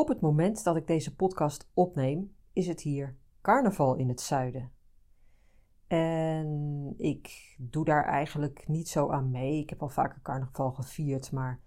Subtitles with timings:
[0.00, 4.70] Op het moment dat ik deze podcast opneem, is het hier carnaval in het zuiden.
[5.86, 9.58] En ik doe daar eigenlijk niet zo aan mee.
[9.58, 11.60] Ik heb al vaker carnaval gevierd, maar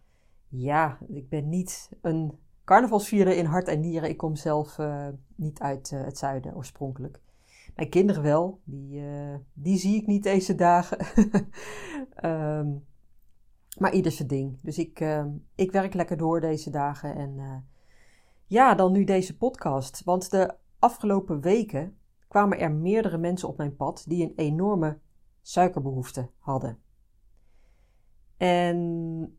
[0.48, 4.10] ja, ik ben niet een carnavalsvierder in hart en nieren.
[4.10, 7.22] Ik kom zelf uh, niet uit uh, het zuiden oorspronkelijk.
[7.76, 10.98] Mijn kinderen wel, die, uh, die zie ik niet deze dagen.
[12.26, 12.86] um,
[13.82, 14.58] maar ieder zijn ding.
[14.62, 15.06] Dus ik,
[15.56, 17.66] ik werk lekker door deze dagen en
[18.54, 20.04] ja, dan nu deze podcast.
[20.04, 25.00] Want de afgelopen weken kwamen er meerdere mensen op mijn pad die een enorme
[25.42, 26.80] suikerbehoefte hadden.
[28.38, 29.38] En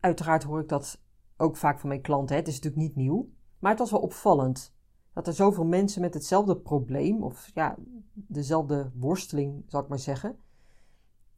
[0.00, 1.02] uiteraard hoor ik dat
[1.36, 2.36] ook vaak van mijn klanten.
[2.36, 4.74] Het is natuurlijk niet nieuw, maar het was wel opvallend
[5.12, 7.76] dat er zoveel mensen met hetzelfde probleem, of ja,
[8.12, 10.38] dezelfde worsteling, zal ik maar zeggen,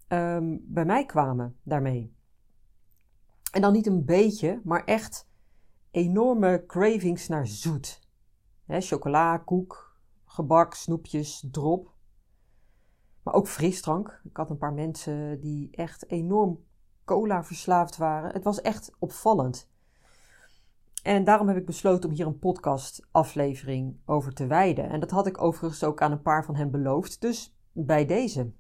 [0.09, 2.15] um, bij mij kwamen daarmee.
[3.53, 5.28] En dan niet een beetje, maar echt
[5.99, 8.01] enorme cravings naar zoet.
[8.67, 11.91] He, chocola, koek, gebak, snoepjes, drop.
[13.23, 14.21] Maar ook frisdrank.
[14.25, 16.65] Ik had een paar mensen die echt enorm
[17.05, 18.33] cola verslaafd waren.
[18.33, 19.71] Het was echt opvallend.
[21.03, 24.89] En daarom heb ik besloten om hier een podcast-aflevering over te wijden.
[24.89, 27.21] En dat had ik overigens ook aan een paar van hen beloofd.
[27.21, 28.53] Dus bij deze.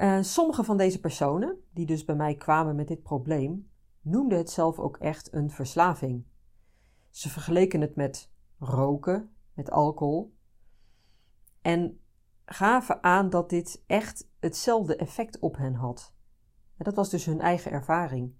[0.00, 3.69] Uh, sommige van deze personen, die dus bij mij kwamen met dit probleem,
[4.00, 6.24] noemde het zelf ook echt een verslaving.
[7.10, 10.34] Ze vergeleken het met roken, met alcohol
[11.60, 12.00] en
[12.44, 16.14] gaven aan dat dit echt hetzelfde effect op hen had.
[16.76, 18.34] En dat was dus hun eigen ervaring.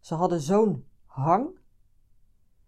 [0.00, 1.58] Ze hadden zo'n hang,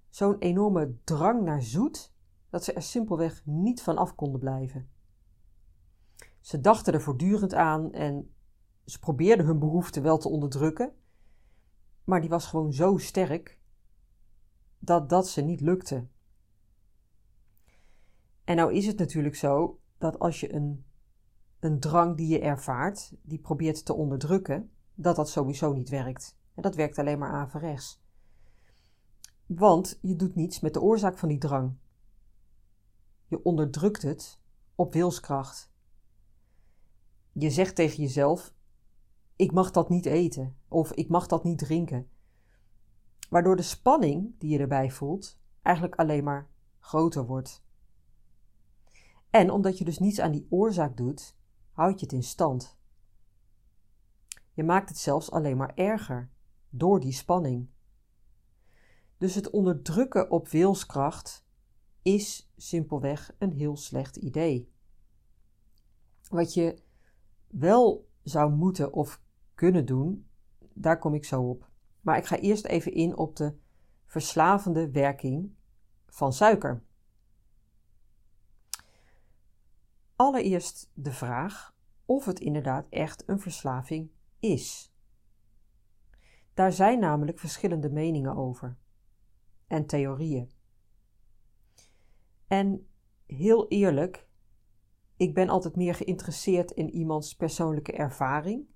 [0.09, 2.12] zo'n enorme drang naar zoet,
[2.50, 4.91] dat ze er simpelweg niet van af konden blijven.
[6.41, 8.34] Ze dachten er voortdurend aan en
[8.84, 10.93] ze probeerden hun behoefte wel te onderdrukken,
[12.05, 13.59] maar die was gewoon zo sterk
[14.78, 16.06] dat dat ze niet lukte.
[18.44, 20.84] En nou is het natuurlijk zo dat als je een,
[21.60, 26.39] een drang die je ervaart, die probeert te onderdrukken, dat dat sowieso niet werkt.
[26.55, 28.03] En dat werkt alleen maar averechts.
[29.47, 31.77] Want je doet niets met de oorzaak van die drang.
[33.27, 34.41] Je onderdrukt het
[34.75, 35.72] op wilskracht.
[37.33, 38.55] Je zegt tegen jezelf:
[39.37, 42.08] ik mag dat niet eten of ik mag dat niet drinken.
[43.28, 47.64] Waardoor de spanning die je erbij voelt eigenlijk alleen maar groter wordt.
[49.30, 51.36] En omdat je dus niets aan die oorzaak doet,
[51.72, 52.78] houd je het in stand.
[54.53, 56.30] Je maakt het zelfs alleen maar erger
[56.69, 57.69] door die spanning.
[59.19, 61.47] Dus het onderdrukken op wilskracht
[62.03, 64.72] is simpelweg een heel slecht idee.
[66.28, 66.82] Wat je
[67.47, 69.22] wel zou moeten of
[69.54, 70.29] kunnen doen,
[70.80, 71.68] daar kom ik zo op.
[72.00, 73.56] Maar ik ga eerst even in op de
[74.06, 75.54] verslavende werking
[76.06, 76.82] van suiker.
[80.16, 81.74] Allereerst de vraag
[82.04, 84.94] of het inderdaad echt een verslaving is.
[86.54, 88.76] Daar zijn namelijk verschillende meningen over
[89.66, 90.50] en theorieën.
[92.47, 92.88] En
[93.26, 94.28] heel eerlijk,
[95.16, 98.66] ik ben altijd meer geïnteresseerd in iemands persoonlijke ervaring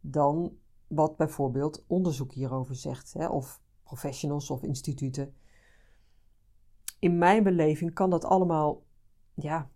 [0.00, 0.58] dan
[0.88, 5.34] wat bijvoorbeeld onderzoek hierover zegt, hè, of professionals of instituten.
[6.98, 8.82] In mijn beleving kan dat allemaal,
[9.34, 9.70] ja,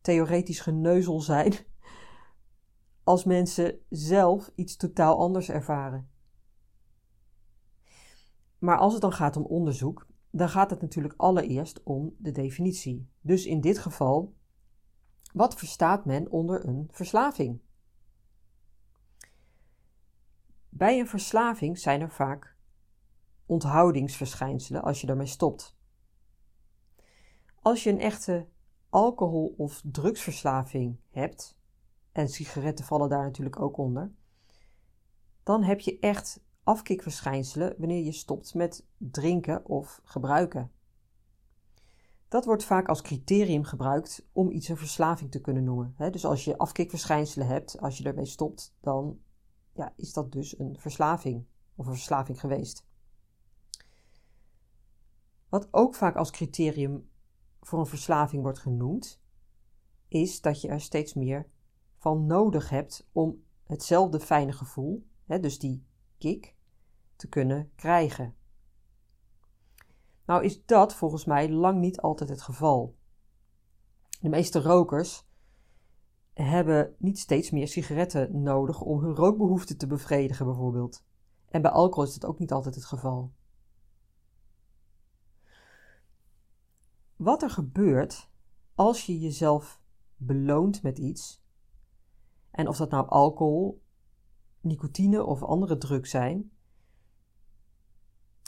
[0.00, 1.52] theoretisch geneuzel zijn,
[3.04, 6.08] als mensen zelf iets totaal anders ervaren.
[8.58, 13.08] Maar als het dan gaat om onderzoek, dan gaat het natuurlijk allereerst om de definitie.
[13.20, 14.34] Dus in dit geval,
[15.32, 17.60] wat verstaat men onder een verslaving?
[20.70, 22.56] Bij een verslaving zijn er vaak
[23.46, 25.76] onthoudingsverschijnselen als je ermee stopt.
[27.62, 28.46] Als je een echte
[28.88, 31.58] alcohol- of drugsverslaving hebt,
[32.12, 34.12] en sigaretten vallen daar natuurlijk ook onder,
[35.42, 40.70] dan heb je echt afkikverschijnselen wanneer je stopt met drinken of gebruiken.
[42.28, 45.94] Dat wordt vaak als criterium gebruikt om iets een verslaving te kunnen noemen.
[46.10, 49.18] Dus als je afkikverschijnselen hebt, als je ermee stopt, dan
[49.80, 52.86] ja, is dat dus een verslaving of een verslaving geweest.
[55.48, 57.10] Wat ook vaak als criterium
[57.60, 59.20] voor een verslaving wordt genoemd,
[60.08, 61.48] is dat je er steeds meer
[61.96, 65.86] van nodig hebt om hetzelfde fijne gevoel, hè, dus die
[66.18, 66.56] kick,
[67.16, 68.34] te kunnen krijgen.
[70.24, 72.96] Nou is dat volgens mij lang niet altijd het geval.
[74.20, 75.28] De meeste rokers
[76.32, 81.04] hebben niet steeds meer sigaretten nodig om hun rookbehoeften te bevredigen, bijvoorbeeld.
[81.48, 83.32] En bij alcohol is dat ook niet altijd het geval.
[87.16, 88.30] Wat er gebeurt
[88.74, 89.80] als je jezelf
[90.16, 91.42] beloont met iets,
[92.50, 93.82] en of dat nou alcohol,
[94.60, 96.50] nicotine of andere drugs zijn,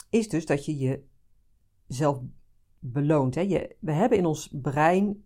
[0.09, 1.03] is dus dat je
[1.87, 2.21] jezelf
[2.79, 3.35] beloont.
[3.35, 3.41] Hè?
[3.41, 5.25] Je, we hebben in ons brein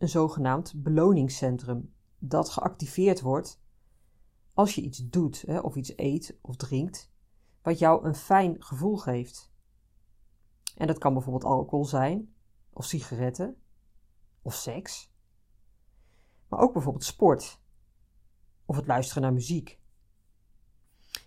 [0.00, 3.60] een zogenaamd beloningscentrum dat geactiveerd wordt
[4.54, 7.12] als je iets doet hè, of iets eet of drinkt,
[7.62, 9.52] wat jou een fijn gevoel geeft.
[10.76, 12.34] En dat kan bijvoorbeeld alcohol zijn,
[12.72, 13.56] of sigaretten,
[14.42, 15.12] of seks.
[16.48, 17.60] Maar ook bijvoorbeeld sport,
[18.64, 19.80] of het luisteren naar muziek.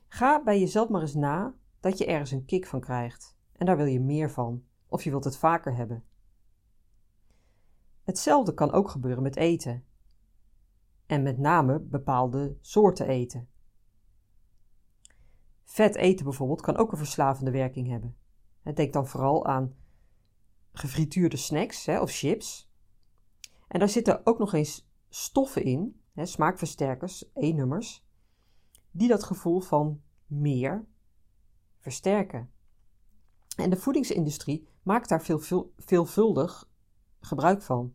[0.07, 3.37] Ga bij jezelf maar eens na dat je ergens een kick van krijgt.
[3.51, 6.03] En daar wil je meer van, of je wilt het vaker hebben.
[8.03, 9.85] Hetzelfde kan ook gebeuren met eten.
[11.05, 13.47] En met name bepaalde soorten eten.
[15.63, 18.15] Vet eten bijvoorbeeld kan ook een verslavende werking hebben.
[18.73, 19.75] Denk dan vooral aan
[20.71, 22.71] gefrituurde snacks hè, of chips.
[23.67, 28.05] En daar zitten ook nog eens stoffen in, hè, smaakversterkers, E-nummers,
[28.91, 30.85] die dat gevoel van meer
[31.79, 32.51] versterken.
[33.55, 36.71] En de voedingsindustrie maakt daar veel, veel, veelvuldig
[37.25, 37.93] gebruik van.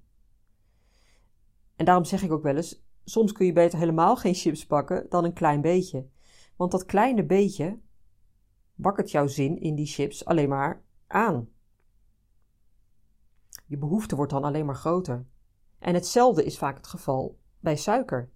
[1.76, 5.06] En daarom zeg ik ook wel eens: soms kun je beter helemaal geen chips pakken
[5.08, 6.08] dan een klein beetje.
[6.56, 7.78] Want dat kleine beetje
[8.74, 11.48] wakkert jouw zin in die chips alleen maar aan.
[13.66, 15.26] Je behoefte wordt dan alleen maar groter.
[15.78, 18.30] En hetzelfde is vaak het geval bij suiker.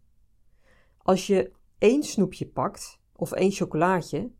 [0.98, 4.30] Als je één snoepje pakt of één chocolaatje,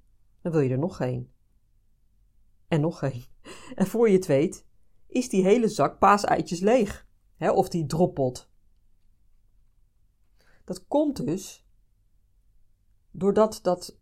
[0.41, 1.33] dan wil je er nog één.
[2.69, 3.25] En nog één.
[3.75, 4.67] En voor je het weet,
[5.13, 7.07] is die hele zak paaseitjes leeg.
[7.37, 8.51] Hè, of die droppelt.
[10.65, 11.67] Dat komt dus
[13.11, 13.99] doordat dat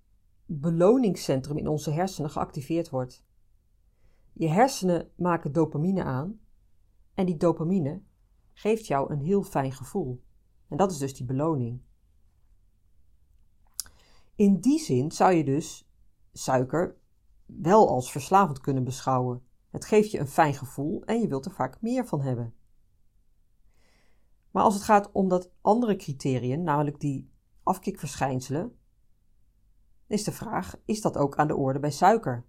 [0.47, 3.25] beloningscentrum in onze hersenen geactiveerd wordt.
[4.33, 6.41] Je hersenen maken dopamine aan
[7.15, 8.03] en die dopamine
[8.53, 10.23] geeft jou een heel fijn gevoel.
[10.69, 11.81] En dat is dus die beloning.
[14.35, 15.89] In die zin zou je dus
[16.33, 16.97] suiker
[17.47, 19.43] wel als verslavend kunnen beschouwen.
[19.71, 22.55] Het geeft je een fijn gevoel en je wilt er vaak meer van hebben.
[24.51, 27.31] Maar als het gaat om dat andere criterium, namelijk die
[27.63, 28.79] afkikverschijnselen,
[30.07, 32.45] is de vraag: is dat ook aan de orde bij suiker?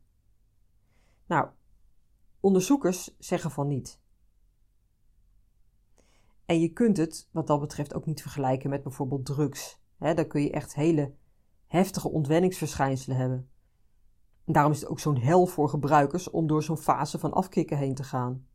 [1.25, 1.49] Nou,
[2.39, 4.01] onderzoekers zeggen van niet.
[6.45, 9.79] En je kunt het wat dat betreft ook niet vergelijken met bijvoorbeeld drugs.
[9.97, 11.15] He, dan kun je echt hele
[11.67, 13.49] heftige ontwenningsverschijnselen hebben.
[14.45, 17.77] En daarom is het ook zo'n hel voor gebruikers om door zo'n fase van afkicken
[17.77, 18.45] heen te gaan.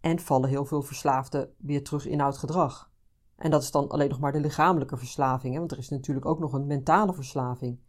[0.00, 2.90] En vallen heel veel verslaafden weer terug in oud gedrag.
[3.36, 5.58] En dat is dan alleen nog maar de lichamelijke verslaving, hè?
[5.58, 7.80] want er is natuurlijk ook nog een mentale verslaving.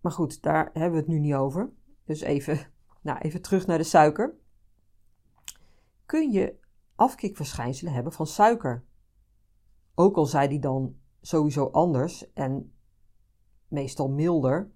[0.00, 1.72] Maar goed, daar hebben we het nu niet over.
[2.04, 2.58] Dus even,
[3.02, 4.34] nou, even terug naar de suiker.
[6.06, 6.54] Kun je
[6.94, 8.84] afkikverschijnselen hebben van suiker?
[9.94, 12.72] Ook al zijn die dan sowieso anders en
[13.68, 14.72] meestal milder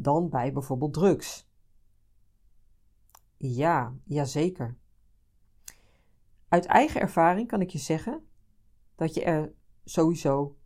[0.00, 1.48] dan bij bijvoorbeeld drugs.
[3.36, 4.76] Ja, jazeker.
[6.48, 8.26] Uit eigen ervaring kan ik je zeggen
[8.94, 9.52] dat je er
[9.84, 10.56] sowieso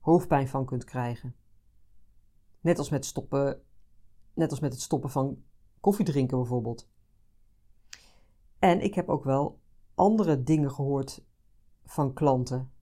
[0.00, 1.36] hoofdpijn van kunt krijgen.
[2.60, 3.62] Net als met, stoppen,
[4.34, 5.42] net als met het stoppen van
[5.80, 6.88] koffiedrinken bijvoorbeeld.
[8.58, 9.60] En ik heb ook wel
[9.94, 11.24] andere dingen gehoord
[11.84, 12.72] van klanten,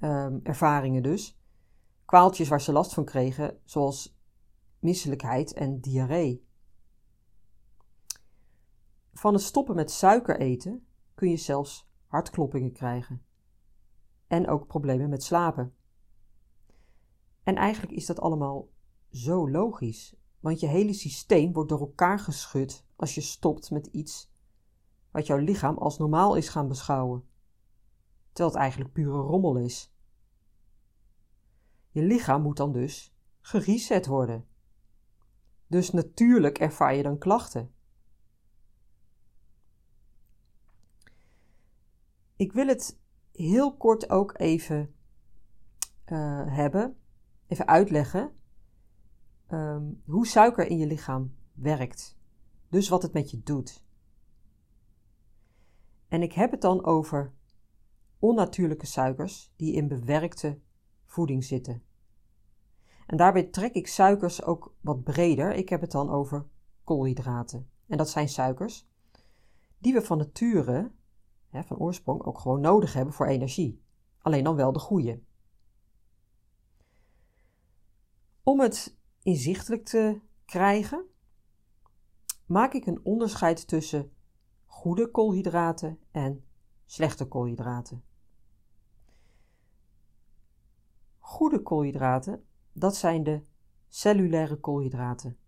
[0.00, 1.38] um, ervaringen dus.
[2.04, 4.15] Kwaaltjes waar ze last van kregen, zoals
[4.78, 6.46] misselijkheid en diarree.
[9.12, 13.24] Van het stoppen met suiker eten kun je zelfs hartkloppingen krijgen.
[14.26, 15.74] En ook problemen met slapen.
[17.42, 18.68] En eigenlijk is dat allemaal
[19.10, 24.34] zo logisch, want je hele systeem wordt door elkaar geschud als je stopt met iets
[25.10, 27.24] wat jouw lichaam als normaal is gaan beschouwen,
[28.32, 29.94] terwijl het eigenlijk pure rommel is.
[31.90, 34.46] Je lichaam moet dan dus gereset worden.
[35.66, 37.74] Dus natuurlijk ervaar je dan klachten.
[42.36, 43.00] Ik wil het
[43.32, 44.94] heel kort ook even
[46.06, 46.96] uh, hebben,
[47.46, 48.32] even uitleggen
[49.48, 52.18] um, hoe suiker in je lichaam werkt.
[52.68, 53.84] Dus wat het met je doet.
[56.08, 57.32] En ik heb het dan over
[58.18, 60.60] onnatuurlijke suikers die in bewerkte
[61.04, 61.82] voeding zitten.
[63.06, 65.54] En daarbij trek ik suikers ook wat breder.
[65.54, 66.46] Ik heb het dan over
[66.84, 67.70] koolhydraten.
[67.86, 68.88] En dat zijn suikers
[69.78, 70.92] die we van nature,
[71.48, 73.82] hè, van oorsprong, ook gewoon nodig hebben voor energie.
[74.18, 75.20] Alleen dan wel de goede.
[78.42, 81.04] Om het inzichtelijk te krijgen,
[82.46, 84.12] maak ik een onderscheid tussen
[84.64, 86.44] goede koolhydraten en
[86.84, 88.04] slechte koolhydraten.
[91.18, 92.46] Goede koolhydraten,
[92.78, 93.42] dat zijn de
[93.88, 95.38] cellulaire koolhydraten.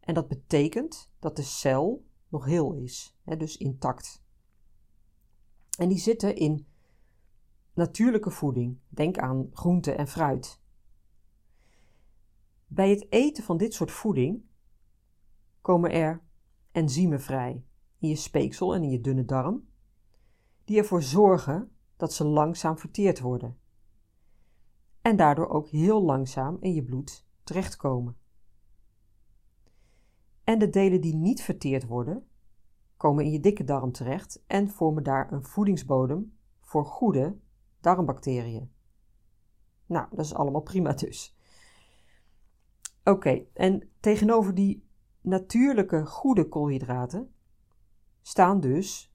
[0.00, 4.22] En dat betekent dat de cel nog heel is, hè, dus intact.
[5.78, 6.66] En die zitten in
[7.74, 8.78] natuurlijke voeding.
[8.88, 10.60] Denk aan groente en fruit.
[12.66, 14.44] Bij het eten van dit soort voeding
[15.60, 16.22] komen er
[16.72, 17.64] enzymen vrij
[17.98, 19.68] in je speeksel en in je dunne darm,
[20.64, 23.58] die ervoor zorgen dat ze langzaam verteerd worden
[25.06, 28.16] en daardoor ook heel langzaam in je bloed terechtkomen.
[30.44, 32.28] En de delen die niet verteerd worden,
[32.96, 37.38] komen in je dikke darm terecht en vormen daar een voedingsbodem voor goede
[37.80, 38.72] darmbacteriën.
[39.86, 41.36] Nou, dat is allemaal prima dus.
[43.04, 44.88] Oké, en tegenover die
[45.20, 47.34] natuurlijke goede koolhydraten
[48.22, 49.14] staan dus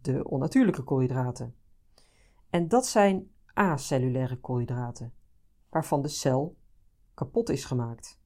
[0.00, 1.54] de onnatuurlijke koolhydraten.
[2.50, 5.12] En dat zijn acellulaire koolhydraten,
[5.76, 6.56] waarvan de cel
[7.14, 8.20] kapot is gemaakt.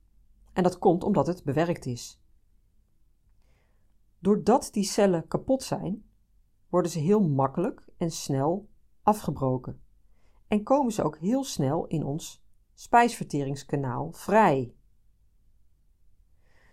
[0.52, 2.22] En dat komt omdat het bewerkt is.
[4.18, 6.04] Doordat die cellen kapot zijn,
[6.68, 8.68] worden ze heel makkelijk en snel
[9.02, 9.82] afgebroken.
[10.48, 14.74] En komen ze ook heel snel in ons spijsverteringskanaal vrij.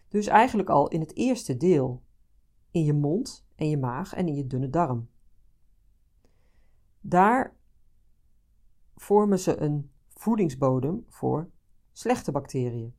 [0.08, 2.04] Dus eigenlijk al in het eerste deel,
[2.72, 5.10] in je mond en je maag en in je dunne darm.
[7.00, 7.58] Daar
[8.96, 11.50] vormen ze een voedingsbodem voor
[11.92, 12.96] slechte bacteriën.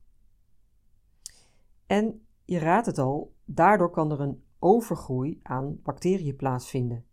[1.85, 7.05] En je raadt het al, daardoor kan er een overgroei aan bacteriën plaatsvinden.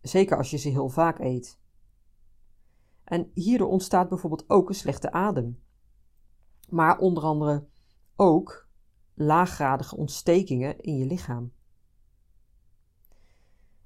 [0.00, 1.60] Zeker als je ze heel vaak eet.
[3.04, 5.62] En hierdoor ontstaat bijvoorbeeld ook een slechte adem.
[6.68, 7.66] Maar onder andere
[8.16, 8.68] ook
[9.14, 11.52] laaggradige ontstekingen in je lichaam.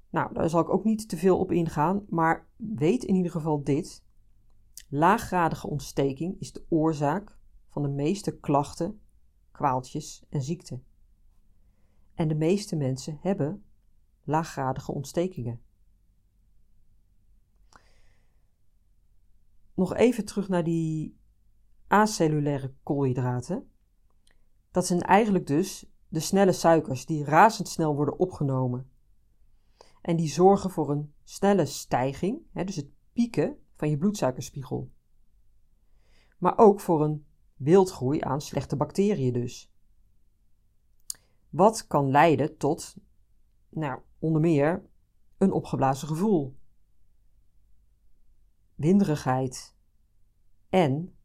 [0.09, 3.63] Nou, daar zal ik ook niet te veel op ingaan, maar weet in ieder geval
[3.63, 4.02] dit.
[4.95, 7.37] Laaggradige ontsteking is de oorzaak
[7.69, 9.01] van de meeste klachten,
[9.51, 10.85] kwaaltjes en ziekten.
[12.13, 13.65] En de meeste mensen hebben
[14.23, 15.61] laaggradige ontstekingen.
[19.73, 21.17] Nog even terug naar die
[21.87, 23.71] acellulaire koolhydraten.
[24.71, 28.91] Dat zijn eigenlijk dus de snelle suikers die razendsnel worden opgenomen.
[30.01, 34.91] En die zorgen voor een snelle stijging, hè, dus het pieken van je bloedsuikerspiegel.
[36.37, 37.25] Maar ook voor een
[37.55, 39.73] wildgroei aan slechte bacteriën dus.
[41.49, 42.97] Wat kan leiden tot,
[43.69, 44.85] nou, onder meer
[45.37, 46.57] een opgeblazen gevoel,
[48.75, 49.75] winderigheid
[50.69, 51.15] en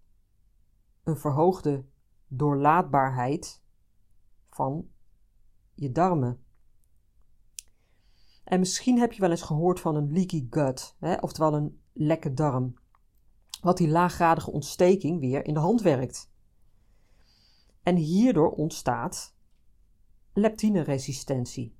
[1.03, 1.85] een verhoogde
[2.27, 3.63] doorlaatbaarheid
[4.51, 4.91] van
[5.75, 6.45] je darmen.
[8.45, 12.35] En misschien heb je wel eens gehoord van een leaky gut, hè, oftewel een lekke
[12.35, 12.75] darm,
[13.61, 16.31] wat die laaggradige ontsteking weer in de hand werkt.
[17.83, 19.35] En hierdoor ontstaat
[20.33, 21.77] leptineresistentie.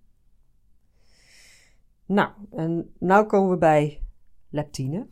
[2.07, 4.03] Nou, en nou komen we bij
[4.49, 5.09] leptine.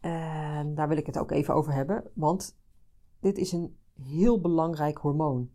[0.00, 2.58] En daar wil ik het ook even over hebben, want
[3.20, 5.50] dit is een heel belangrijk hormoon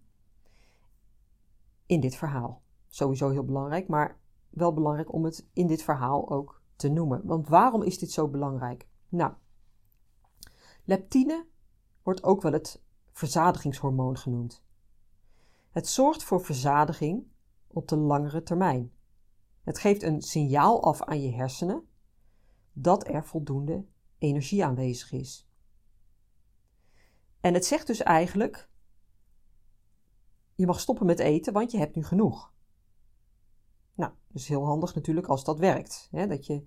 [1.86, 2.62] in dit verhaal.
[2.88, 7.22] Sowieso heel belangrijk, maar wel belangrijk om het in dit verhaal ook te noemen.
[7.26, 8.88] Want waarom is dit zo belangrijk?
[9.10, 9.34] Nou,
[10.84, 11.46] leptine
[12.04, 12.82] wordt ook wel het
[13.12, 14.64] verzadigingshormoon genoemd.
[15.70, 17.28] Het zorgt voor verzadiging
[17.68, 18.92] op de langere termijn.
[19.64, 21.88] Het geeft een signaal af aan je hersenen
[22.74, 23.86] dat er voldoende
[24.18, 25.48] energie aanwezig is.
[27.40, 28.70] En het zegt dus eigenlijk:
[30.56, 32.54] je mag stoppen met eten, want je hebt nu genoeg.
[34.00, 36.08] Nou, dus heel handig natuurlijk als dat werkt.
[36.12, 36.28] Hè?
[36.28, 36.66] Dat, je,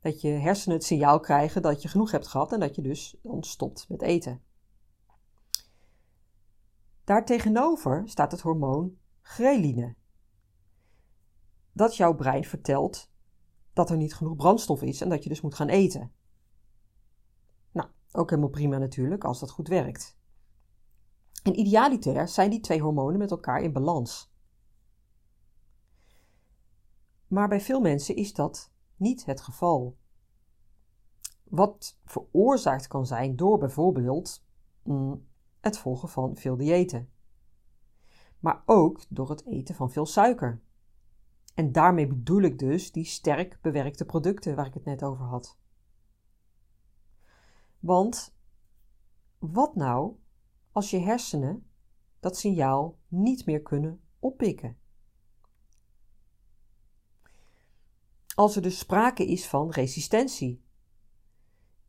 [0.00, 3.16] dat je hersenen het signaal krijgen dat je genoeg hebt gehad en dat je dus
[3.22, 4.42] dan stopt met eten.
[7.04, 9.94] Daartegenover staat het hormoon ghreline.
[11.72, 13.10] Dat jouw brein vertelt
[13.72, 16.12] dat er niet genoeg brandstof is en dat je dus moet gaan eten.
[17.72, 20.18] Nou, ook helemaal prima natuurlijk als dat goed werkt.
[21.42, 24.34] En idealiter zijn die twee hormonen met elkaar in balans.
[27.36, 29.96] Maar bij veel mensen is dat niet het geval.
[31.44, 34.44] Wat veroorzaakt kan zijn door bijvoorbeeld
[34.82, 35.26] mm,
[35.60, 37.10] het volgen van veel diëten.
[38.38, 40.60] Maar ook door het eten van veel suiker.
[41.54, 45.58] En daarmee bedoel ik dus die sterk bewerkte producten waar ik het net over had.
[47.78, 48.36] Want
[49.38, 50.16] wat nou
[50.72, 51.70] als je hersenen
[52.20, 54.84] dat signaal niet meer kunnen oppikken?
[58.36, 60.64] Als er dus sprake is van resistentie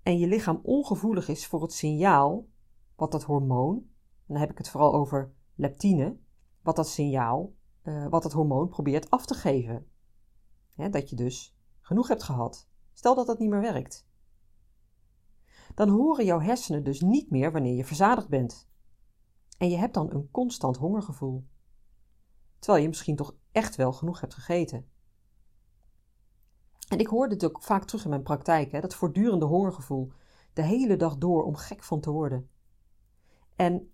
[0.03, 2.47] en je lichaam ongevoelig is voor het signaal
[2.95, 3.89] wat dat hormoon,
[4.25, 6.17] dan heb ik het vooral over leptine,
[6.61, 9.87] wat dat signaal, uh, wat het hormoon probeert af te geven.
[10.75, 12.69] dat je dus genoeg hebt gehad.
[12.93, 14.07] Stel dat dat niet meer werkt.
[15.75, 18.69] Dan horen jouw hersenen dus niet meer wanneer je verzadigd bent.
[19.57, 21.47] En je hebt dan een constant hongergevoel.
[22.59, 24.95] Terwijl je misschien toch echt wel genoeg hebt gegeten.
[26.87, 30.11] En ik hoor dit ook vaak terug in mijn praktijk, hè, dat voortdurende hongergevoel,
[30.53, 32.49] de hele dag door om gek van te worden.
[33.55, 33.91] En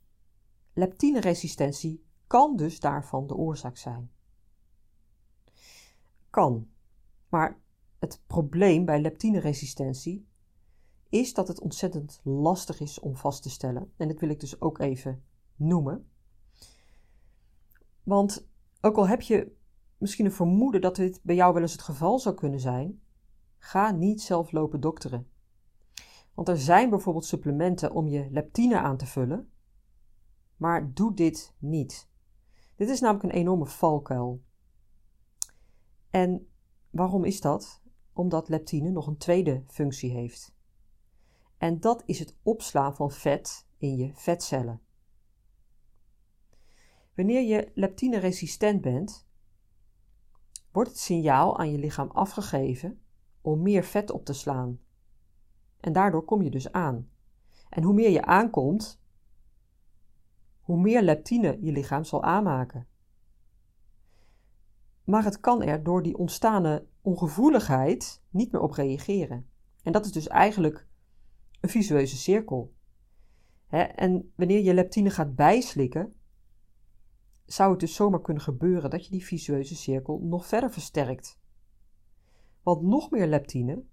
[0.73, 4.11] leptineresistentie kan dus daarvan de oorzaak zijn.
[6.29, 6.67] Kan.
[7.29, 7.59] Maar
[7.99, 10.27] het probleem bij leptineresistentie
[11.09, 13.93] is dat het ontzettend lastig is om vast te stellen.
[13.97, 15.23] En dat wil ik dus ook even
[15.55, 16.09] noemen.
[18.03, 18.47] Want
[18.81, 19.55] ook al heb je
[20.03, 23.01] misschien een vermoeden dat dit bij jou wel eens het geval zou kunnen zijn,
[23.57, 25.27] ga niet zelf lopen dokteren.
[26.33, 29.51] Want er zijn bijvoorbeeld supplementen om je leptine aan te vullen,
[30.55, 32.09] maar doe dit niet.
[32.75, 34.41] Dit is namelijk een enorme valkuil.
[36.09, 36.47] En
[36.89, 37.81] waarom is dat?
[38.13, 40.55] Omdat leptine nog een tweede functie heeft.
[41.57, 44.81] En dat is het opslaan van vet in je vetcellen.
[47.15, 49.27] Wanneer je leptine-resistent bent,
[50.73, 53.01] wordt het signaal aan je lichaam afgegeven
[53.41, 54.79] om meer vet op te slaan.
[55.79, 57.09] En daardoor kom je dus aan.
[57.69, 59.01] En hoe meer je aankomt,
[60.61, 62.87] hoe meer leptine je lichaam zal aanmaken.
[65.03, 69.49] Maar het kan er door die ontstane ongevoeligheid niet meer op reageren.
[69.83, 70.87] En dat is dus eigenlijk
[71.59, 72.73] een visueuze cirkel.
[73.95, 76.13] en wanneer je leptine gaat bijslikken,
[77.45, 81.39] zou het dus zomaar kunnen gebeuren dat je die visueuze cirkel nog verder versterkt.
[82.63, 83.83] Want nog meer leptine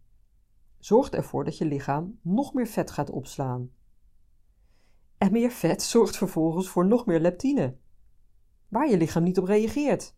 [0.78, 3.70] zorgt ervoor dat je lichaam nog meer vet gaat opslaan.
[5.18, 7.76] En meer vet zorgt vervolgens voor nog meer leptine,
[8.68, 10.14] waar je lichaam niet op reageert.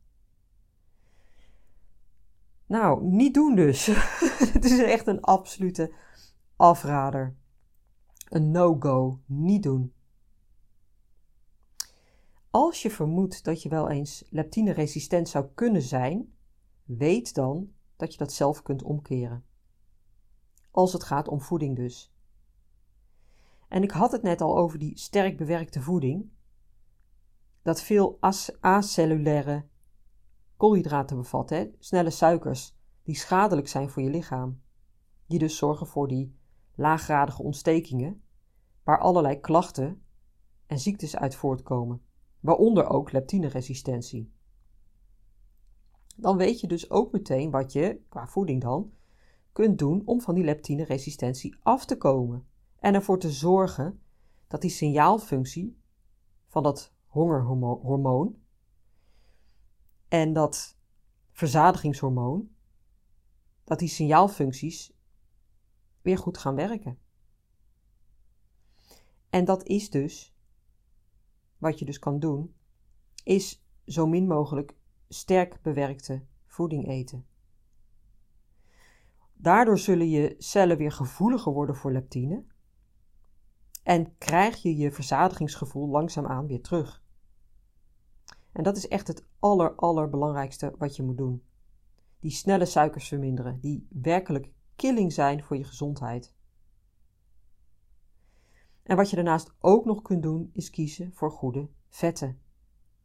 [2.66, 3.86] Nou, niet doen dus.
[4.52, 5.92] Het is echt een absolute
[6.56, 7.36] afrader.
[8.28, 9.20] Een no-go.
[9.26, 9.92] Niet doen.
[12.52, 16.34] Als je vermoedt dat je wel eens leptine-resistent zou kunnen zijn,
[16.84, 19.44] weet dan dat je dat zelf kunt omkeren.
[20.70, 22.14] Als het gaat om voeding dus.
[23.68, 26.30] En ik had het net al over die sterk bewerkte voeding,
[27.62, 28.18] dat veel
[28.60, 29.66] acellulaire
[30.56, 31.70] koolhydraten bevat, hè?
[31.78, 34.62] snelle suikers, die schadelijk zijn voor je lichaam.
[35.26, 36.36] Die dus zorgen voor die
[36.74, 38.22] laaggradige ontstekingen,
[38.84, 40.04] waar allerlei klachten
[40.66, 42.02] en ziektes uit voortkomen,
[42.42, 44.32] waaronder ook leptineresistentie.
[46.16, 48.92] Dan weet je dus ook meteen wat je, qua voeding dan,
[49.52, 52.46] kunt doen om van die leptineresistentie af te komen
[52.78, 54.02] en ervoor te zorgen
[54.48, 55.80] dat die signaalfunctie
[56.46, 58.36] van dat hongerhormoon
[60.08, 60.76] en dat
[61.30, 62.50] verzadigingshormoon,
[63.64, 64.92] dat die signaalfuncties
[66.00, 66.98] weer goed gaan werken.
[69.30, 70.31] En dat is dus,
[71.62, 72.54] wat je dus kan doen,
[73.24, 74.74] is zo min mogelijk
[75.08, 77.26] sterk bewerkte voeding eten.
[79.32, 82.44] Daardoor zullen je cellen weer gevoeliger worden voor leptine
[83.82, 87.02] en krijg je je verzadigingsgevoel langzaamaan weer terug.
[88.52, 91.42] En dat is echt het aller, allerbelangrijkste wat je moet doen.
[92.20, 96.34] Die snelle suikers verminderen, die werkelijk killing zijn voor je gezondheid.
[98.82, 102.40] En wat je daarnaast ook nog kunt doen, is kiezen voor goede vetten.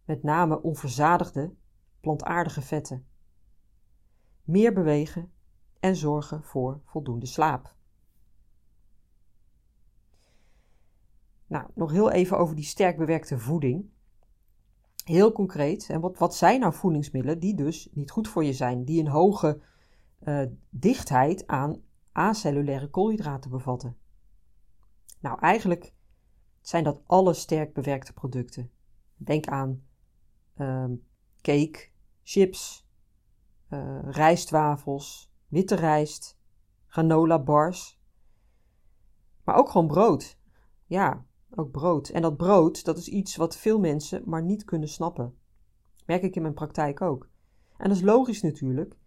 [0.06, 1.54] Met name onverzadigde,
[2.00, 3.06] plantaardige vetten.
[4.44, 5.32] Meer bewegen
[5.80, 7.76] en zorgen voor voldoende slaap.
[11.48, 13.90] Nou, nog heel even over die sterk bewerkte voeding.
[15.04, 18.86] Heel concreet, en wat, wat zijn nou voedingsmiddelen die dus niet goed voor je zijn,
[18.86, 19.62] die een hoge
[20.24, 23.98] uh, dichtheid aan acellulaire koolhydraten bevatten?
[25.20, 25.94] Nou, eigenlijk
[26.62, 28.72] zijn dat alle sterk bewerkte producten.
[29.16, 29.84] Denk aan
[30.58, 31.04] um,
[31.42, 31.90] cake,
[32.24, 32.88] chips,
[33.70, 36.38] uh, rijstwafels, witte rijst,
[36.88, 38.02] granola bars.
[39.44, 40.38] Maar ook gewoon brood.
[40.86, 41.26] Ja,
[41.56, 42.10] ook brood.
[42.10, 45.38] En dat brood, dat is iets wat veel mensen maar niet kunnen snappen.
[46.06, 47.30] Merk ik in mijn praktijk ook.
[47.78, 48.98] En dat is logisch natuurlijk,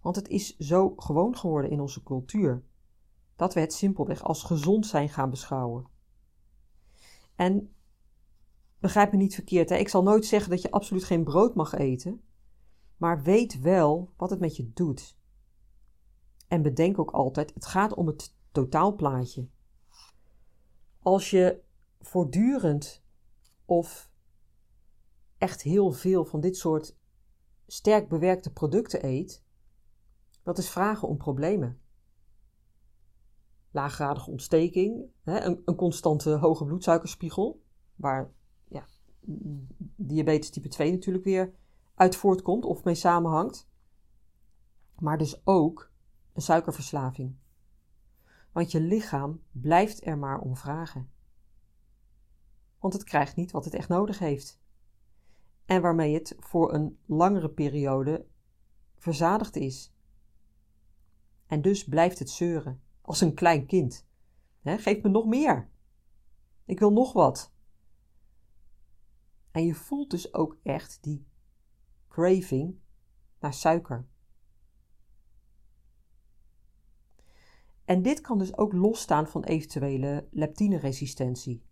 [0.00, 2.62] want het is zo gewoon geworden in onze cultuur
[3.38, 5.86] dat we het simpelweg als gezond zijn gaan beschouwen.
[7.34, 7.74] En
[8.78, 9.76] begrijp me niet verkeerd, hè?
[9.76, 12.22] ik zal nooit zeggen dat je absoluut geen brood mag eten,
[12.96, 15.16] maar weet wel wat het met je doet.
[16.48, 19.48] En bedenk ook altijd, het gaat om het totaalplaatje.
[20.98, 21.60] Als je
[22.00, 23.02] voortdurend
[23.64, 24.10] of
[25.36, 26.96] echt heel veel van dit soort
[27.66, 29.42] sterk bewerkte producten eet,
[30.42, 31.80] dat is vragen om problemen.
[33.70, 37.62] Laaggradige ontsteking, hè, een, een, constante hoge bloedsuikerspiegel,
[37.94, 38.30] waar
[38.68, 38.84] ja,
[39.96, 41.54] diabetes type 2 natuurlijk weer
[41.94, 43.68] uit voortkomt of mee samenhangt.
[44.98, 45.92] Maar dus ook
[46.32, 47.36] een suikerverslaving.
[48.52, 51.10] Want je lichaam blijft er maar om vragen.
[52.78, 54.60] Want het krijgt niet wat het echt nodig heeft.
[55.64, 58.26] En waarmee het voor een langere periode
[58.96, 59.92] verzadigd is.
[61.46, 64.06] En dus blijft het zeuren, als een klein kind.
[64.62, 65.68] geef me nog meer.
[66.64, 67.52] Ik wil nog wat.
[69.50, 71.26] En je voelt dus ook echt die
[72.08, 72.78] craving
[73.40, 74.06] naar suiker.
[77.84, 81.64] En dit kan dus ook losstaan van eventuele leptineresistentie.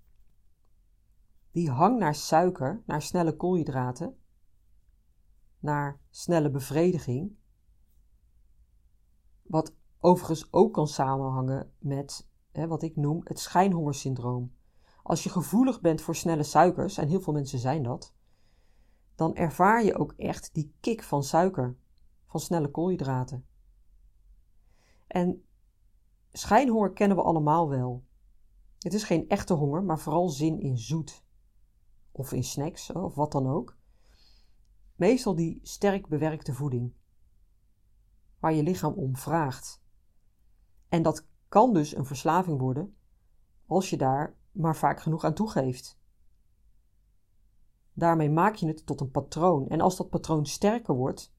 [1.51, 4.19] Die hang naar suiker, naar snelle koolhydraten,
[5.59, 7.37] naar snelle bevrediging,
[9.43, 14.55] wat overigens ook kan samenhangen met hè, wat ik noem het schijnhongersyndroom.
[15.03, 18.15] Als je gevoelig bent voor snelle suikers, en heel veel mensen zijn dat,
[19.15, 21.77] dan ervaar je ook echt die kick van suiker,
[22.27, 23.47] van snelle koolhydraten.
[25.07, 25.45] En
[26.33, 28.05] schijnhonger kennen we allemaal wel.
[28.79, 31.25] Het is geen echte honger, maar vooral zin in zoet.
[32.13, 33.77] Of in snacks, of wat dan ook.
[34.97, 36.93] Meestal die sterk bewerkte voeding.
[38.39, 39.85] Waar je lichaam om vraagt.
[40.89, 42.97] En dat kan dus een verslaving worden
[43.67, 45.99] als je daar maar vaak genoeg aan toegeeft.
[47.93, 49.69] Daarmee maak je het tot een patroon.
[49.69, 51.35] En als dat patroon sterker wordt,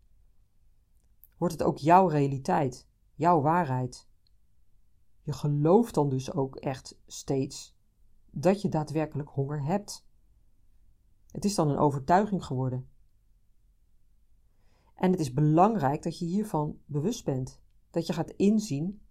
[1.38, 4.08] wordt het ook jouw realiteit, jouw waarheid.
[5.22, 7.76] Je gelooft dan dus ook echt steeds
[8.32, 10.08] dat je daadwerkelijk honger hebt.
[11.32, 12.90] Het is dan een overtuiging geworden.
[14.96, 17.62] En het is belangrijk dat je hiervan bewust bent.
[17.90, 19.02] Dat je gaat inzien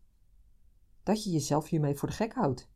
[1.06, 2.70] dat je jezelf hiermee voor de gek houdt.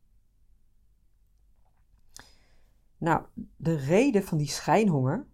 [2.97, 5.27] Nou, de reden van die schijnhonger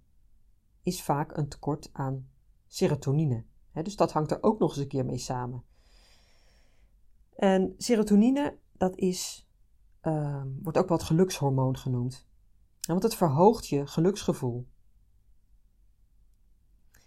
[0.82, 2.30] is vaak een tekort aan
[2.68, 3.46] serotonine.
[3.74, 5.64] dus dat hangt er ook nog eens een keer mee samen.
[7.36, 9.48] En serotonine, dat is,
[10.02, 12.28] ehm, wordt ook wel het gelukshormoon genoemd.
[12.82, 14.68] Want het verhoogt je geluksgevoel.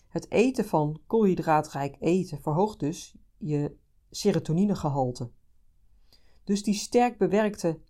[0.08, 3.76] Het eten van koolhydraatrijk eten verhoogt dus je
[4.10, 5.30] serotoninegehalte.
[6.44, 7.80] Dus die sterk bewerkte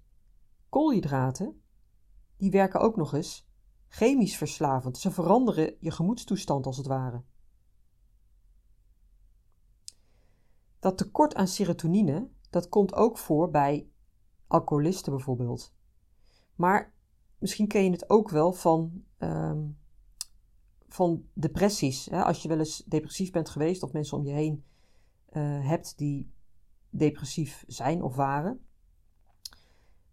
[0.69, 1.63] koolhydraten,
[2.37, 3.49] die werken ook nog eens
[3.89, 4.99] chemisch verslavend.
[4.99, 7.23] Ze veranderen je gemoedstoestand als het ware.
[10.79, 13.89] Dat tekort aan serotonine, dat komt ook voor bij
[14.47, 15.75] alcoholisten bijvoorbeeld.
[16.55, 16.95] Maar
[17.39, 19.69] misschien ken je het ook wel van, ehm,
[20.89, 22.07] van depressies.
[22.07, 22.25] Hè?
[22.25, 24.65] Als je wel eens depressief bent geweest of mensen om je heen
[25.33, 26.33] uh, hebt die
[26.91, 28.65] depressief zijn of waren.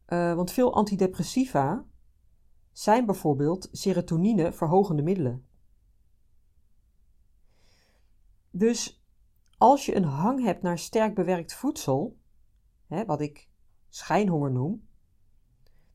[0.08, 1.86] Uh, want veel antidepressiva
[2.72, 5.48] zijn bijvoorbeeld serotonine verhogende middelen.
[8.50, 9.06] Dus
[9.58, 12.18] als je een hang hebt naar sterk bewerkt voedsel,
[12.88, 13.50] hè, wat ik
[13.90, 14.88] schijnhonger noem,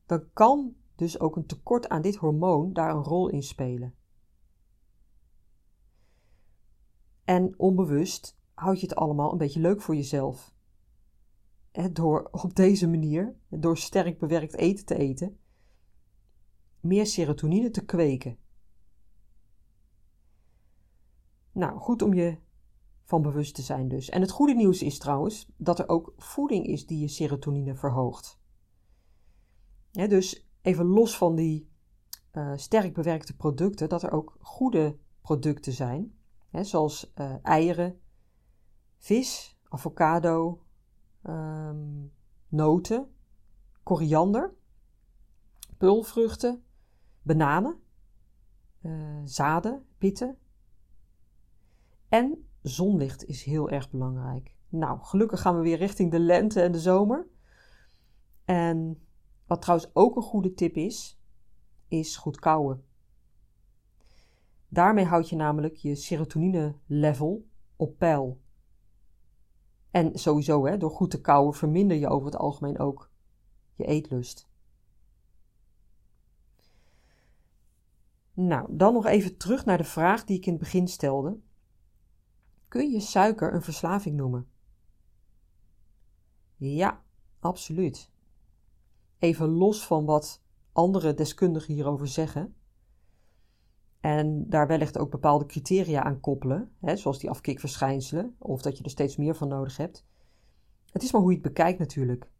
[0.05, 3.95] dan kan dus ook een tekort aan dit hormoon daar een rol in spelen.
[7.23, 10.53] En onbewust houd je het allemaal een beetje leuk voor jezelf.
[11.91, 15.37] Door op deze manier, door sterk bewerkt eten te eten,
[16.79, 18.37] meer serotonine te kweken.
[21.51, 22.37] Nou, goed om je
[23.03, 24.09] van bewust te zijn dus.
[24.09, 28.39] En het goede nieuws is trouwens dat er ook voeding is die je serotonine verhoogt.
[29.91, 31.69] dus even los van die
[32.33, 36.17] uh, sterk bewerkte producten, dat er ook goede producten zijn,
[36.51, 37.99] zoals uh, eieren,
[38.97, 40.62] vis, avocado,
[41.23, 42.11] um,
[42.47, 43.07] noten,
[43.83, 44.53] koriander,
[45.77, 46.63] pulvruchten,
[47.21, 47.79] bananen,
[48.81, 50.37] uh, zaden, pitten.
[52.09, 54.55] En zonlicht is heel erg belangrijk.
[54.69, 57.27] Nou, gelukkig gaan we weer richting de lente en de zomer.
[58.45, 59.01] En
[59.45, 61.19] wat trouwens ook een goede tip is,
[61.87, 62.83] is goed kouwen.
[64.67, 68.41] Daarmee houd je namelijk je serotonine level op peil.
[69.93, 73.09] En sowieso, hè, door goed te kouwen verminder je over het algemeen ook
[73.75, 74.47] je eetlust.
[78.33, 81.39] Nou, dan nog even terug naar de vraag die ik in het begin stelde.
[82.67, 84.47] Kun je suiker een verslaving noemen?
[86.55, 87.03] Ja,
[87.39, 88.11] absoluut.
[89.19, 92.55] Even los van wat andere deskundigen hierover zeggen.
[94.03, 98.83] En daar wellicht ook bepaalde criteria aan koppelen, hè, zoals die afkikverschijnselen, of dat je
[98.83, 100.05] er steeds meer van nodig hebt.
[100.91, 102.31] Het is maar hoe je het bekijkt natuurlijk.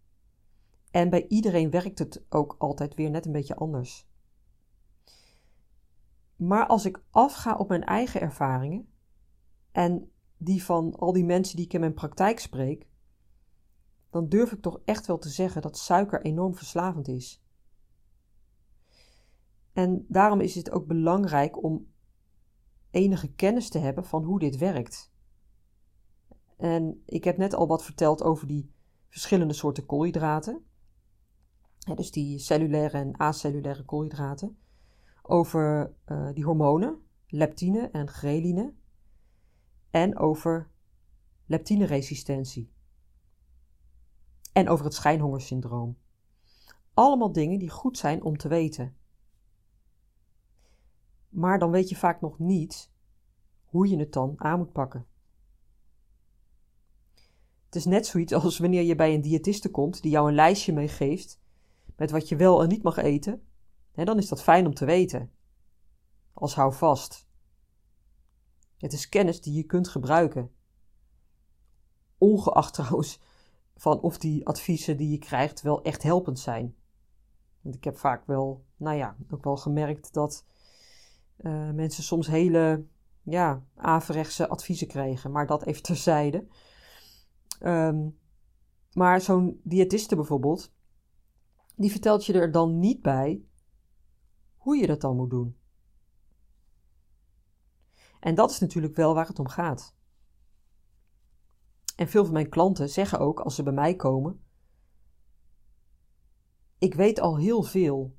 [0.91, 4.07] En bij iedereen werkt het ook altijd weer net een beetje anders.
[6.35, 8.87] Maar als ik afga op mijn eigen ervaringen
[9.71, 12.87] en die van al die mensen die ik in mijn praktijk spreek,
[14.09, 17.42] dan durf ik toch echt wel te zeggen dat suiker enorm verslavend is.
[19.73, 21.87] En daarom is het ook belangrijk om
[22.91, 25.11] enige kennis te hebben van hoe dit werkt.
[26.57, 28.71] En ik heb net al wat verteld over die
[29.09, 30.65] verschillende soorten koolhydraten.
[31.95, 34.57] dus die cellulaire en acellulaire koolhydraten.
[35.21, 38.73] Over uh, die hormonen, leptine en ghreline.
[39.89, 40.69] En over
[41.45, 42.71] leptineresistentie.
[44.53, 45.97] En over het schijnhongersyndroom.
[46.93, 48.95] Allemaal dingen die goed zijn om te weten.
[51.33, 52.91] Maar dan weet je vaak nog niet
[53.65, 55.05] hoe je het dan aan moet pakken.
[57.65, 60.73] Het is net zoiets als wanneer je bij een diëtiste komt die jou een lijstje
[60.73, 61.41] meegeeft
[61.95, 63.47] met wat je wel en niet mag eten.
[63.93, 65.31] dan is dat fijn om te weten.
[66.33, 67.27] Als hou vast.
[68.77, 70.51] Het is kennis die je kunt gebruiken.
[72.17, 73.19] Ongeacht trouwens
[73.75, 76.75] van of die adviezen die je krijgt wel echt helpend zijn.
[77.61, 80.45] Want ik heb vaak wel, nou ja, ook wel gemerkt dat
[81.37, 82.85] uh, mensen soms hele
[83.21, 85.31] ja, averechtse adviezen kregen.
[85.31, 86.47] Maar dat even terzijde.
[87.61, 88.17] Um,
[88.93, 90.73] maar zo'n diëtiste bijvoorbeeld,
[91.75, 93.43] die vertelt je er dan niet bij
[94.55, 95.57] hoe je dat dan moet doen.
[98.19, 99.95] En dat is natuurlijk wel waar het om gaat.
[101.95, 104.43] En veel van mijn klanten zeggen ook als ze bij mij komen:
[106.77, 108.15] Ik weet al heel veel.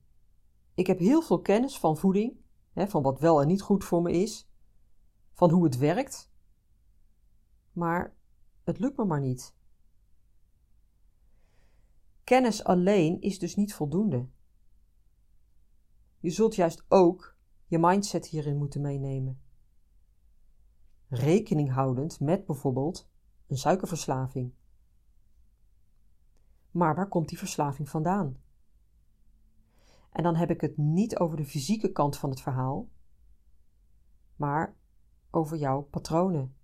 [0.74, 2.43] Ik heb heel veel kennis van voeding
[2.74, 4.48] hè, van wat wel en niet goed voor me is,
[5.32, 6.32] van hoe het werkt,
[7.72, 8.16] maar
[8.64, 9.54] het lukt me maar niet.
[12.24, 14.28] Kennis alleen is dus niet voldoende.
[16.18, 19.40] Je zult juist ook je mindset hierin moeten meenemen.
[21.08, 23.08] Rekening houdend met bijvoorbeeld
[23.46, 24.52] een suikerverslaving.
[26.70, 28.43] Maar waar komt die verslaving vandaan?
[30.14, 32.88] En dan heb ik het niet over de fysieke kant van het verhaal,
[34.36, 34.76] maar
[35.30, 36.56] over jouw patronen.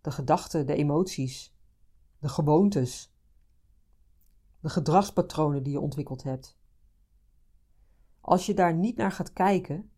[0.00, 1.54] De gedachten, de emoties,
[2.18, 3.14] de gewoontes,
[4.60, 6.58] de gedragspatronen die je ontwikkeld hebt.
[8.20, 9.90] Als je daar niet naar gaat kijken,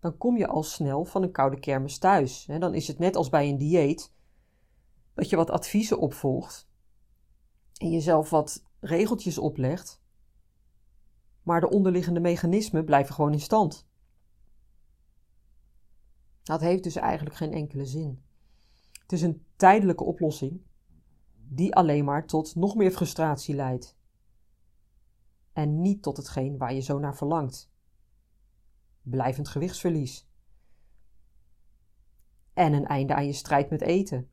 [0.00, 2.44] dan kom je al snel van een koude kermis thuis.
[2.44, 4.12] Dan is het net als bij een dieet,
[5.14, 6.68] dat je wat adviezen opvolgt
[7.72, 10.04] en jezelf wat regeltjes oplegt,
[11.46, 13.86] maar de onderliggende mechanismen blijven gewoon in stand.
[16.42, 18.22] Dat heeft dus eigenlijk geen enkele zin.
[18.92, 20.60] Het is een tijdelijke oplossing
[21.34, 23.96] die alleen maar tot nog meer frustratie leidt.
[25.52, 27.70] En niet tot hetgeen waar je zo naar verlangt.
[29.02, 30.28] Blijvend gewichtsverlies.
[32.52, 34.30] En een einde aan je strijd met eten.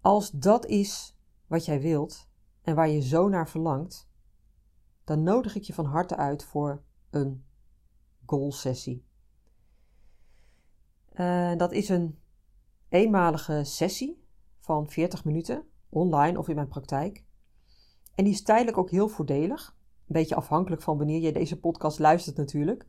[0.00, 2.29] Als dat is wat jij wilt,
[2.70, 4.08] en waar je zo naar verlangt,
[5.04, 7.44] dan nodig ik je van harte uit voor een
[8.26, 9.04] goal sessie.
[11.14, 12.18] Uh, dat is een
[12.88, 14.24] eenmalige sessie
[14.58, 17.24] van 40 minuten, online of in mijn praktijk.
[18.14, 19.76] En die is tijdelijk ook heel voordelig.
[19.96, 22.86] Een beetje afhankelijk van wanneer je deze podcast luistert natuurlijk.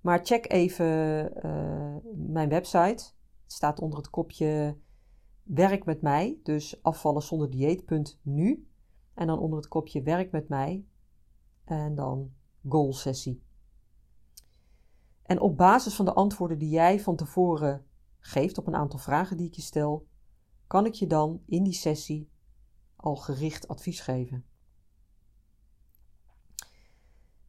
[0.00, 0.86] Maar check even
[1.46, 3.12] uh, mijn website.
[3.42, 4.76] Het staat onder het kopje
[5.42, 8.66] Werk met mij, dus afvallen zonder dieet.nu.
[9.14, 10.86] En dan onder het kopje werk met mij.
[11.64, 12.32] En dan
[12.68, 13.42] goal sessie.
[15.22, 17.86] En op basis van de antwoorden die jij van tevoren
[18.18, 20.06] geeft op een aantal vragen die ik je stel,
[20.66, 22.30] kan ik je dan in die sessie
[22.96, 24.44] al gericht advies geven.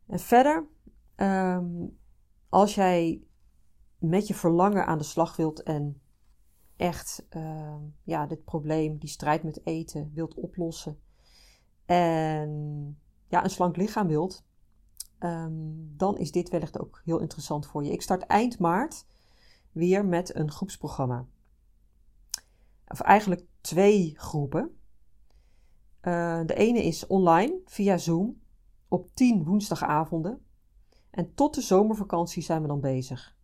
[0.06, 0.68] En verder,
[1.16, 1.98] um,
[2.50, 3.24] als jij
[3.98, 6.02] met je verlangen aan de slag wilt en
[6.76, 11.00] echt uh, ja, dit probleem, die strijd met eten, wilt oplossen.
[11.86, 12.50] En
[13.28, 14.46] ja, een slank lichaam wilt,
[15.20, 17.92] um, dan is dit wellicht ook heel interessant voor je.
[17.92, 19.06] Ik start eind maart
[19.72, 21.26] weer met een groepsprogramma.
[22.88, 24.78] Of eigenlijk twee groepen.
[26.02, 28.42] Uh, de ene is online via Zoom
[28.88, 30.46] op 10 woensdagavonden.
[31.10, 33.36] En tot de zomervakantie zijn we dan bezig.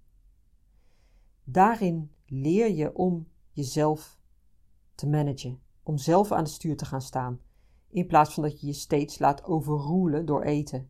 [1.44, 4.20] Daarin leer je om jezelf
[4.96, 7.40] te managen, om zelf aan het stuur te gaan staan,
[7.92, 10.90] in plaats van dat je je steeds laat overroelen door eten.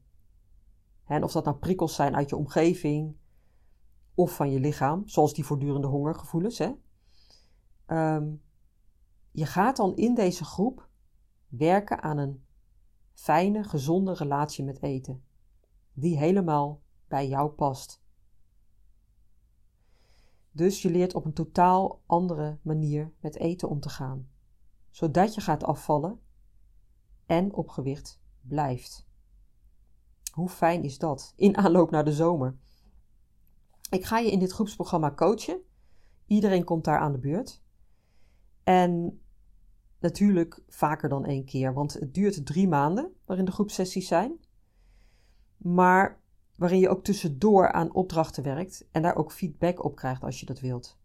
[1.05, 3.15] En of dat nou prikkels zijn uit je omgeving
[4.13, 6.57] of van je lichaam, zoals die voortdurende hongergevoelens.
[6.57, 6.71] Hè?
[8.15, 8.41] Um,
[9.31, 10.89] je gaat dan in deze groep
[11.47, 12.43] werken aan een
[13.13, 15.23] fijne, gezonde relatie met eten,
[15.93, 18.01] die helemaal bij jou past.
[20.51, 24.29] Dus je leert op een totaal andere manier met eten om te gaan,
[24.89, 26.19] zodat je gaat afvallen
[27.31, 29.07] en op gewicht blijft.
[30.31, 32.57] Hoe fijn is dat in aanloop naar de zomer?
[33.89, 35.61] Ik ga je in dit groepsprogramma coachen.
[36.25, 37.63] Iedereen komt daar aan de beurt.
[38.63, 39.21] En
[39.99, 44.39] natuurlijk vaker dan één keer, want het duurt drie maanden waarin de groepsessies zijn.
[45.57, 46.21] Maar
[46.55, 50.45] waarin je ook tussendoor aan opdrachten werkt en daar ook feedback op krijgt als je
[50.45, 50.99] dat wilt.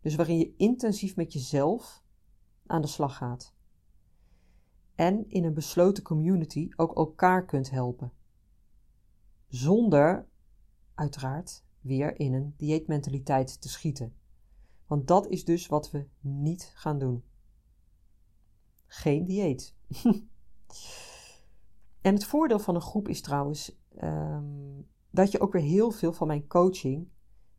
[0.00, 2.02] Dus waarin je intensief met jezelf
[2.66, 3.54] aan de slag gaat.
[4.94, 8.12] En in een besloten community ook elkaar kunt helpen.
[9.48, 10.26] Zonder,
[10.94, 14.14] uiteraard, weer in een dieetmentaliteit te schieten.
[14.86, 17.24] Want dat is dus wat we niet gaan doen.
[18.86, 19.74] Geen dieet.
[22.00, 26.12] en het voordeel van een groep is trouwens um, dat je ook weer heel veel
[26.12, 27.08] van mijn coaching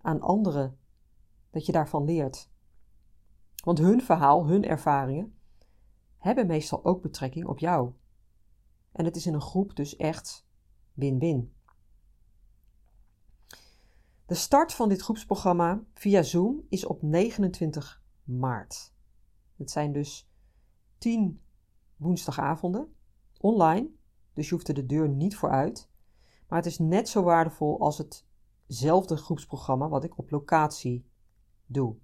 [0.02, 0.78] aan anderen,
[1.50, 2.50] dat je daarvan leert.
[3.64, 5.38] Want hun verhaal, hun ervaringen,
[6.26, 7.92] hebben meestal ook betrekking op jou.
[8.92, 10.48] En het is in een groep dus echt
[10.94, 11.54] win-win.
[14.26, 18.94] De start van dit groepsprogramma via Zoom is op 29 maart.
[19.56, 20.30] Het zijn dus
[20.98, 21.42] 10
[21.96, 22.96] woensdagavonden
[23.40, 23.90] online,
[24.34, 25.90] dus je hoeft er de deur niet voor uit.
[26.48, 31.06] Maar het is net zo waardevol als hetzelfde groepsprogramma wat ik op locatie
[31.66, 31.96] doe.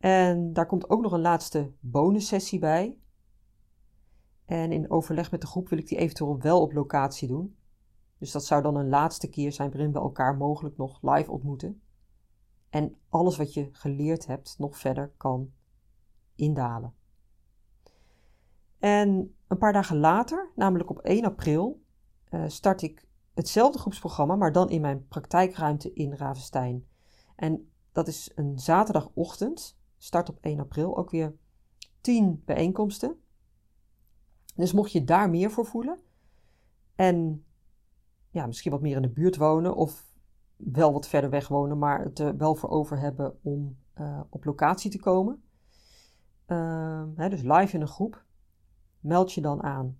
[0.00, 2.98] En daar komt ook nog een laatste bonussessie bij.
[4.44, 7.56] En in overleg met de groep wil ik die eventueel wel op locatie doen.
[8.18, 11.82] Dus dat zou dan een laatste keer zijn waarin we elkaar mogelijk nog live ontmoeten.
[12.68, 15.52] En alles wat je geleerd hebt nog verder kan
[16.34, 16.94] indalen.
[18.78, 21.82] En een paar dagen later, namelijk op 1 april,
[22.30, 26.86] uh, start ik hetzelfde groepsprogramma, maar dan in mijn praktijkruimte in Ravenstein.
[27.36, 31.34] En dat is een zaterdagochtend, start op 1 april, ook weer
[32.00, 33.20] 10 bijeenkomsten.
[34.54, 35.98] Dus mocht je daar meer voor voelen
[36.94, 37.44] en
[38.30, 40.12] ja, misschien wat meer in de buurt wonen of
[40.56, 44.44] wel wat verder weg wonen, maar het er wel voor over hebben om uh, op
[44.44, 45.42] locatie te komen.
[46.46, 48.24] Uh, hè, dus live in een groep.
[49.00, 49.98] Meld je dan aan.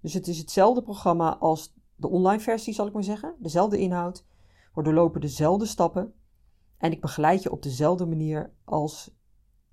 [0.00, 3.34] Dus het is hetzelfde programma als de online versie, zal ik maar zeggen.
[3.38, 4.26] Dezelfde inhoud.
[4.74, 6.14] We doorlopen dezelfde stappen.
[6.78, 9.14] En ik begeleid je op dezelfde manier als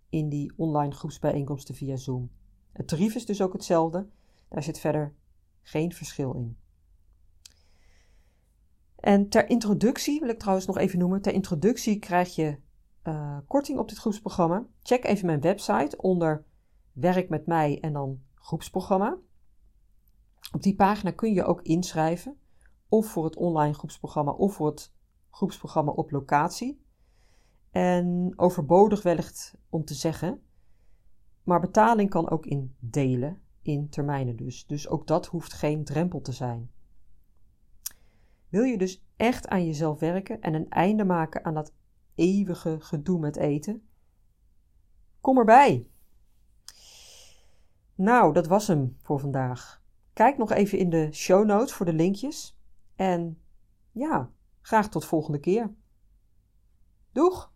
[0.10, 2.32] in die online groepsbijeenkomsten via Zoom.
[2.72, 4.08] Het tarief is dus ook hetzelfde.
[4.50, 5.14] Daar zit verder
[5.62, 6.58] geen verschil in.
[8.96, 11.22] En ter introductie wil ik trouwens nog even noemen.
[11.22, 12.58] Ter introductie krijg je
[13.04, 14.66] uh, korting op dit groepsprogramma.
[14.82, 16.46] Check even mijn website onder
[16.94, 19.18] Werk met mij en dan groepsprogramma.
[20.52, 22.38] Op die pagina kun je ook inschrijven,
[22.90, 24.94] of voor het online groepsprogramma of voor het
[25.30, 26.86] groepsprogramma op locatie.
[27.78, 30.42] En overbodig wellicht om te zeggen,
[31.44, 34.66] maar betaling kan ook in delen, in termijnen dus.
[34.66, 36.72] Dus ook dat hoeft geen drempel te zijn.
[38.50, 41.74] Wil je dus echt aan jezelf werken en een einde maken aan dat
[42.16, 43.88] eeuwige gedoe met eten?
[45.22, 45.88] Kom erbij!
[47.96, 49.82] Nou, dat was hem voor vandaag.
[50.14, 52.58] Kijk nog even in de show notes voor de linkjes.
[52.96, 53.42] En
[53.92, 55.74] ja, graag tot volgende keer.
[57.12, 57.56] Doeg!